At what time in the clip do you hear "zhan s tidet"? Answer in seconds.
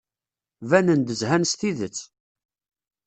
1.19-1.97